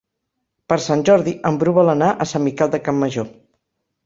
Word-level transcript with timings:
Per 0.71 0.77
Sant 0.85 1.03
Jordi 1.09 1.33
en 1.49 1.59
Bru 1.65 1.75
vol 1.75 1.93
anar 1.93 2.09
a 2.13 2.27
Sant 2.33 2.45
Miquel 2.47 2.73
de 2.77 2.81
Campmajor. 2.89 3.31